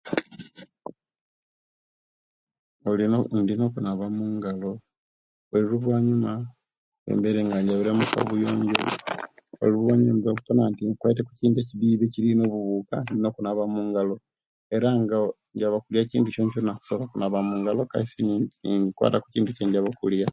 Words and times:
Olina 2.89 3.17
ndina 3.41 3.63
okunaba 3.69 4.03
omungalo, 4.09 4.71
oluvanyuma 5.55 6.31
luembeire 7.05 7.41
nga 7.45 7.57
njabire 7.61 7.91
obuyoonjo, 8.21 8.83
oluvanyuma 9.63 10.11
njizaikufuna 10.15 10.61
nti 10.71 10.81
nga 10.83 10.93
nkwaite 10.95 11.21
kukintu 11.27 11.57
ekibibi 11.59 12.03
ekyirimu 12.07 12.43
ebuuka 12.47 12.95
ndina 13.11 13.27
okunaba 13.29 13.61
omungalo, 13.63 14.15
era 14.75 14.89
nga 15.01 15.17
njaba 15.55 15.77
kulya 15.83 16.01
ekintu 16.03 16.27
kyonakyona 16.33 16.71
nsooka 16.75 17.05
kunaaba 17.11 17.39
mungalo 17.47 17.81
Kaisi 17.91 18.21
ninkwata 18.67 19.15
okokintu 19.17 19.49
ekyenjaba 19.51 19.87
okulya. 19.91 20.27